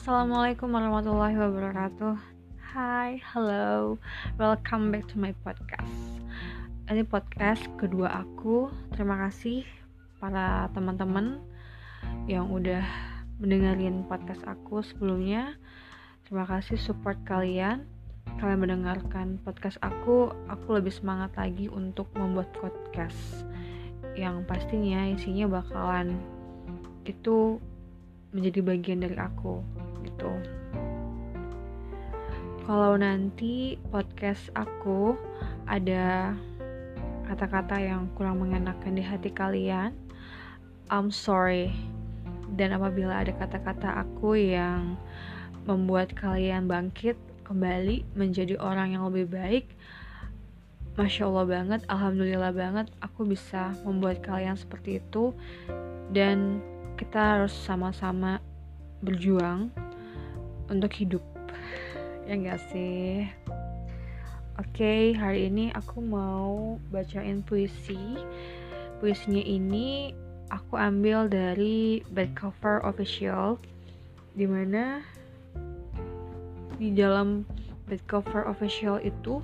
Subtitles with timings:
[0.00, 2.16] Assalamualaikum warahmatullahi wabarakatuh.
[2.72, 4.00] Hai, hello,
[4.40, 6.24] welcome back to my podcast.
[6.88, 8.72] Ini podcast kedua aku.
[8.96, 9.60] Terima kasih
[10.16, 11.44] para teman-teman
[12.24, 12.80] yang udah
[13.44, 15.60] mendengarin podcast aku sebelumnya.
[16.24, 17.84] Terima kasih support kalian.
[18.40, 23.44] Kalian mendengarkan podcast aku, aku lebih semangat lagi untuk membuat podcast
[24.16, 26.16] yang pastinya isinya bakalan
[27.04, 27.60] itu
[28.32, 29.60] menjadi bagian dari aku
[30.20, 30.36] gitu.
[32.68, 35.16] Kalau nanti podcast aku
[35.64, 36.36] ada
[37.24, 39.96] kata-kata yang kurang mengenakan di hati kalian,
[40.92, 41.72] I'm sorry.
[42.52, 45.00] Dan apabila ada kata-kata aku yang
[45.64, 47.16] membuat kalian bangkit
[47.48, 49.66] kembali menjadi orang yang lebih baik,
[50.94, 55.32] Masya Allah banget, Alhamdulillah banget aku bisa membuat kalian seperti itu
[56.10, 56.60] dan
[56.98, 58.42] kita harus sama-sama
[59.00, 59.72] berjuang
[60.70, 61.24] untuk hidup.
[62.30, 63.26] Ya gak sih?
[64.56, 67.98] Oke hari ini aku mau bacain puisi.
[69.02, 70.14] Puisinya ini
[70.52, 73.56] aku ambil dari bad cover official
[74.36, 75.00] di mana
[76.76, 77.42] di dalam
[77.88, 79.42] bad cover official itu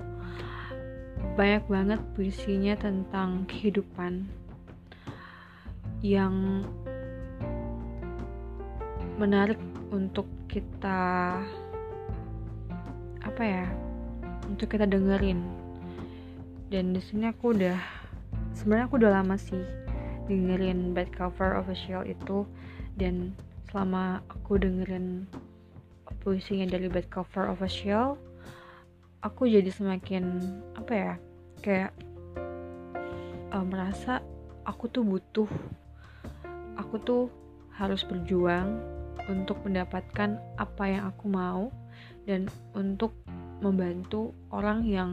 [1.33, 4.25] banyak banget puisinya tentang kehidupan
[6.05, 6.61] yang
[9.17, 9.57] menarik
[9.93, 11.35] untuk kita
[13.23, 13.65] apa ya
[14.47, 15.43] untuk kita dengerin.
[16.67, 17.79] Dan di sini aku udah
[18.55, 19.63] sebenarnya aku udah lama sih
[20.27, 22.43] dengerin bad cover official itu.
[22.97, 23.37] Dan
[23.69, 25.27] selama aku dengerin
[26.23, 28.19] puisinya dari bad cover official
[29.23, 30.39] aku jadi semakin
[30.77, 31.13] apa ya
[31.63, 31.91] kayak
[33.51, 34.23] uh, merasa
[34.63, 35.49] aku tuh butuh
[36.77, 37.23] aku tuh
[37.75, 38.79] harus berjuang
[39.27, 41.69] untuk mendapatkan apa yang aku mau
[42.27, 43.15] dan untuk
[43.59, 45.11] membantu orang yang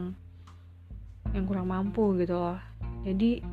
[1.35, 2.59] yang kurang mampu gitu loh.
[3.03, 3.43] Jadi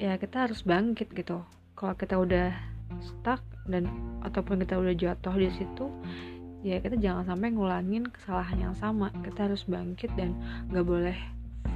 [0.00, 1.44] ya kita harus bangkit gitu.
[1.76, 2.52] Kalau kita udah
[3.00, 3.88] stuck dan
[4.24, 5.86] ataupun kita udah jatuh di situ
[6.64, 9.12] ya kita jangan sampai ngulangin kesalahan yang sama.
[9.22, 10.34] Kita harus bangkit dan
[10.72, 11.16] nggak boleh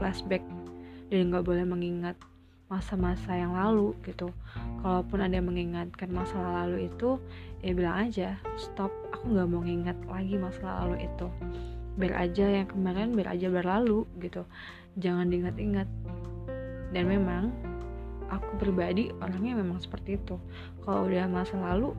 [0.00, 0.43] flashback
[1.12, 2.16] dan nggak boleh mengingat
[2.71, 4.31] masa-masa yang lalu gitu
[4.81, 7.21] kalaupun ada yang mengingatkan masa lalu itu
[7.61, 11.29] ya bilang aja stop aku nggak mau ngingat lagi masa lalu itu.
[12.01, 14.49] Biar aja yang kemarin biar aja berlalu gitu.
[14.97, 15.89] Jangan diingat-ingat.
[16.91, 17.53] Dan memang
[18.33, 20.41] aku pribadi orangnya memang seperti itu.
[20.83, 21.93] Kalau udah masa lalu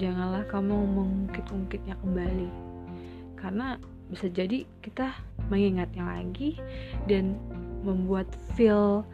[0.00, 2.48] janganlah kamu mengungkit-ungkitnya kembali.
[3.36, 3.76] Karena
[4.08, 5.12] bisa jadi kita
[5.52, 6.56] mengingatnya lagi
[7.04, 7.36] dan
[7.84, 9.04] membuat feel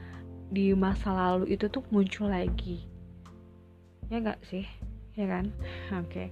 [0.51, 2.90] di masa lalu itu tuh muncul lagi
[4.11, 4.67] ya gak sih?
[5.15, 5.55] Ya kan?
[5.95, 6.11] Oke.
[6.11, 6.29] Okay.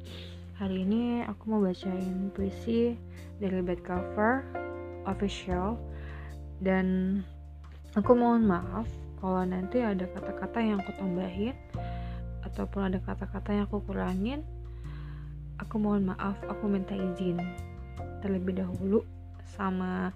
[0.59, 2.99] hari ini aku mau bacain puisi
[3.39, 4.43] dari bad cover
[5.06, 5.78] official.
[6.59, 7.22] Dan
[7.94, 8.91] aku mohon maaf
[9.22, 11.55] kalau nanti ada kata-kata yang aku tambahin
[12.43, 14.43] ataupun ada kata-kata yang aku kurangin.
[15.62, 17.38] Aku mohon maaf aku minta izin
[18.19, 19.06] terlebih dahulu
[19.55, 20.11] sama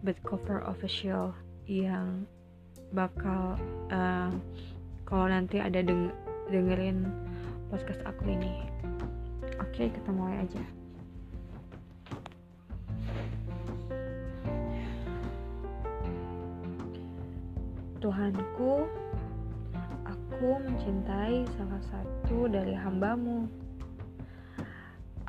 [0.00, 1.36] bad cover official
[1.68, 2.24] yang
[2.96, 3.60] bakal
[3.92, 4.32] uh,
[5.04, 6.08] kalau nanti ada deng
[6.50, 7.06] dengerin
[7.70, 8.66] podcast aku ini.
[9.62, 10.62] Oke okay, kita mulai aja.
[18.02, 18.90] Tuhanku
[20.02, 23.46] aku mencintai salah satu dari hambamu.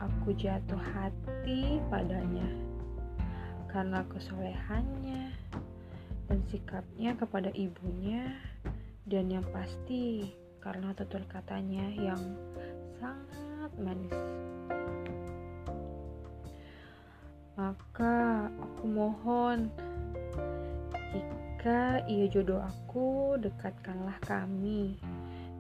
[0.01, 2.49] Aku jatuh hati padanya
[3.69, 5.33] karena kesolehannya
[6.27, 8.33] dan sikapnya kepada ibunya
[9.05, 12.23] dan yang pasti karena tutur katanya yang
[12.95, 14.15] sangat manis.
[17.59, 19.67] Maka aku mohon
[21.63, 24.99] jika ia jodoh aku, dekatkanlah kami.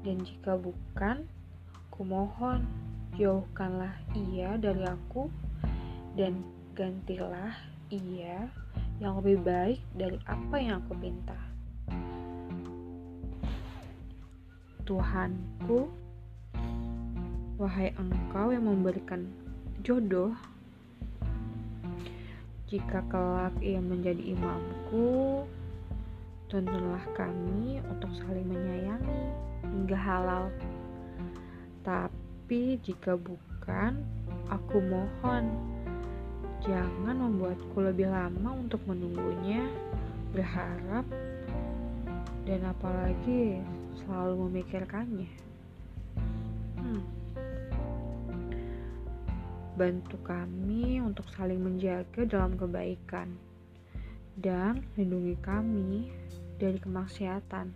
[0.03, 1.23] Dan jika bukan,
[1.71, 2.67] aku mohon
[3.15, 5.31] jauhkanlah ia dari aku
[6.19, 6.43] dan
[6.75, 7.55] gantilah
[7.87, 8.51] ia
[8.99, 11.52] yang lebih baik dari apa yang aku minta.
[14.83, 15.87] Tuhanku,
[17.59, 19.27] wahai Engkau yang memberikan
[19.81, 20.35] jodoh,
[22.67, 25.43] jika kelak ia menjadi imamku,
[26.51, 29.23] tuntunlah kami untuk saling menyayangi
[29.63, 30.51] hingga halal.
[31.83, 34.03] Tapi jika bukan,
[34.51, 35.73] aku mohon
[36.63, 39.67] Jangan membuatku lebih lama untuk menunggunya,
[40.31, 41.03] berharap,
[42.47, 43.59] dan apalagi
[44.05, 45.31] selalu memikirkannya.
[46.77, 47.03] Hmm.
[49.73, 53.33] bantu kami untuk saling menjaga dalam kebaikan
[54.37, 56.13] dan lindungi kami
[56.61, 57.73] dari kemaksiatan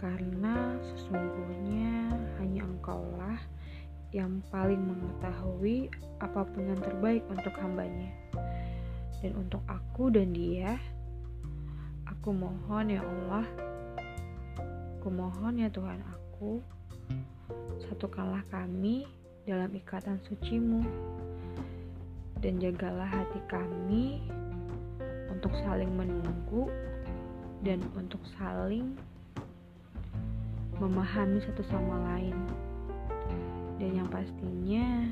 [0.00, 3.40] karena sesungguhnya hanya engkaulah
[4.14, 5.92] yang paling mengetahui
[6.24, 8.08] apa pun yang terbaik untuk hambanya
[9.20, 10.80] dan untuk aku dan dia
[12.08, 13.44] aku mohon ya Allah
[15.08, 16.60] aku mohon ya Tuhan aku
[17.80, 19.08] satukanlah kami
[19.48, 20.84] dalam ikatan sucimu.
[22.44, 24.20] Dan jagalah hati kami
[25.32, 26.68] untuk saling menunggu
[27.64, 29.00] dan untuk saling
[30.76, 32.36] memahami satu sama lain.
[33.80, 35.08] Dan yang pastinya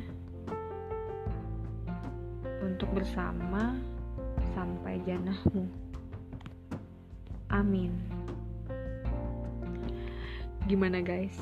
[2.61, 3.81] untuk bersama
[4.53, 5.65] sampai janahmu
[7.49, 8.16] amin
[10.67, 11.39] gimana guys?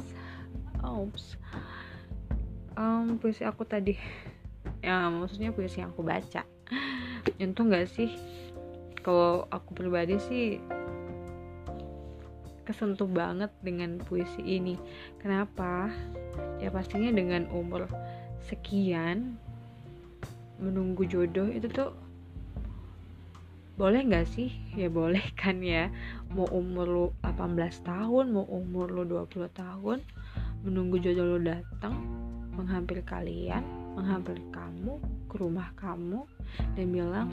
[0.84, 1.40] Oops
[2.78, 3.96] um, puisi aku tadi.
[4.84, 6.42] Ya maksudnya puisi yang aku baca.
[7.40, 8.10] Nyentuh nggak sih?
[9.00, 10.60] Kalau aku pribadi sih
[12.64, 14.76] kesentuh banget dengan puisi ini.
[15.20, 15.92] Kenapa?
[16.60, 17.88] Ya pastinya dengan umur
[18.44, 19.36] sekian
[20.60, 21.92] menunggu jodoh itu tuh
[23.74, 25.90] boleh nggak sih ya boleh kan ya
[26.30, 29.98] mau umur lu 18 tahun mau umur lu 20 tahun
[30.62, 31.92] menunggu jodoh lu datang
[32.54, 33.62] menghampiri kalian,
[33.98, 36.22] menghampiri kamu ke rumah kamu
[36.78, 37.28] dan bilang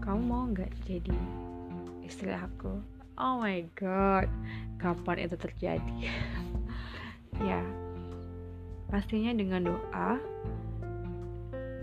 [0.00, 1.14] kamu mau nggak jadi
[2.02, 2.80] istri aku?
[3.20, 4.26] Oh my god,
[4.80, 5.98] kapan itu terjadi?
[7.48, 7.60] ya,
[8.88, 10.16] pastinya dengan doa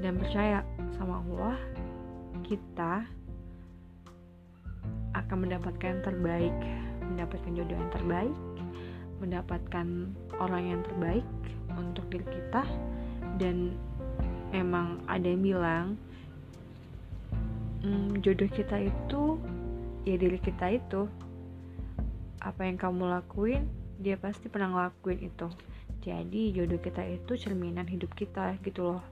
[0.02, 0.66] dan percaya
[0.98, 1.58] sama Allah,
[2.42, 3.06] kita
[5.26, 6.54] akan mendapatkan yang terbaik,
[7.04, 8.36] mendapatkan jodoh yang terbaik,
[9.20, 9.88] mendapatkan
[10.40, 11.26] orang yang terbaik
[11.76, 12.64] untuk diri kita.
[13.40, 13.76] Dan
[14.52, 15.86] memang ada yang bilang
[17.84, 19.40] hmm, jodoh kita itu
[20.08, 21.08] ya diri kita itu.
[22.40, 23.68] Apa yang kamu lakuin
[24.00, 25.48] dia pasti pernah ngelakuin itu.
[26.00, 29.04] Jadi jodoh kita itu cerminan hidup kita gitu loh.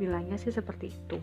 [0.00, 1.20] Bilangnya sih seperti itu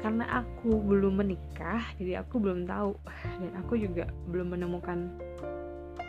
[0.00, 2.96] karena aku belum menikah jadi aku belum tahu.
[3.40, 5.12] Dan aku juga belum menemukan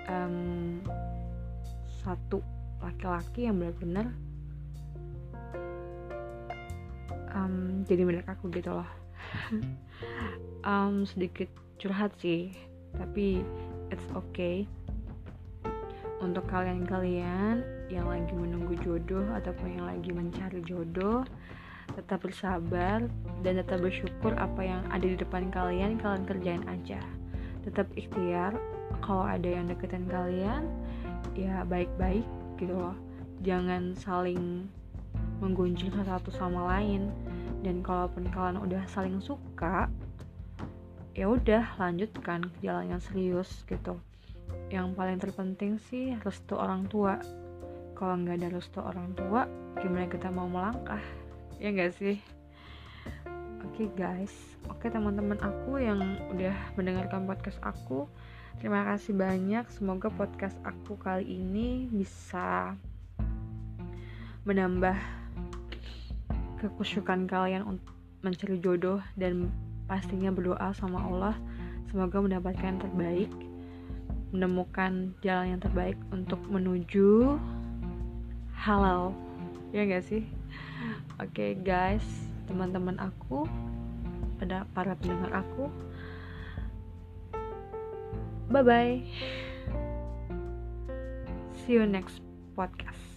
[0.07, 0.79] um,
[2.01, 2.39] satu
[2.81, 4.07] laki-laki yang benar-benar
[7.35, 8.89] um, jadi milik aku gitu loh.
[10.61, 11.49] Um, sedikit
[11.81, 12.53] curhat sih
[12.93, 13.41] tapi
[13.89, 14.69] it's okay.
[16.21, 21.25] Untuk kalian-kalian yang lagi menunggu jodoh ataupun yang lagi mencari jodoh
[21.93, 23.05] tetap bersabar
[23.43, 26.99] dan tetap bersyukur apa yang ada di depan kalian kalian kerjain aja.
[27.67, 28.55] Tetap ikhtiar
[29.03, 30.67] kalau ada yang deketin kalian
[31.37, 32.25] ya baik-baik
[32.57, 32.97] gitu loh.
[33.41, 34.65] Jangan saling
[35.41, 37.11] menggunjing satu sama lain.
[37.61, 39.85] Dan kalaupun kalian udah saling suka
[41.13, 44.01] ya udah lanjutkan ke jalan yang serius gitu.
[44.73, 47.21] Yang paling terpenting sih restu orang tua.
[47.93, 49.45] Kalau nggak ada restu orang tua
[49.77, 51.20] gimana kita mau melangkah
[51.61, 52.17] ya nggak sih?
[53.61, 54.33] Oke okay, guys.
[54.65, 56.01] Oke okay, teman-teman aku yang
[56.33, 58.09] udah mendengarkan podcast aku
[58.59, 59.63] Terima kasih banyak.
[59.71, 62.75] Semoga podcast aku kali ini bisa
[64.43, 64.97] menambah
[66.59, 69.49] kekusyukan kalian untuk mencari jodoh dan
[69.89, 71.35] pastinya berdoa sama Allah.
[71.89, 73.31] Semoga mendapatkan yang terbaik
[74.31, 77.35] menemukan jalan yang terbaik untuk menuju
[78.55, 79.11] halal.
[79.73, 80.40] Ya gak sih
[81.21, 82.03] oke okay, guys
[82.49, 83.45] teman-teman aku
[84.41, 85.69] pada para pendengar aku
[88.51, 89.01] Bye bye.
[91.63, 92.19] See you next
[92.53, 93.10] podcast.